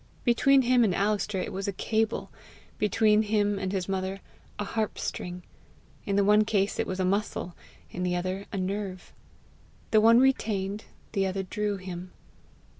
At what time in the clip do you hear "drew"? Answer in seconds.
11.43-11.77